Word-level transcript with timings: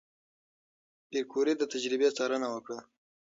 پېیر 1.09 1.23
کوري 1.31 1.53
د 1.57 1.63
تجربې 1.73 2.09
څارنه 2.17 2.47
وکړه. 2.51 2.79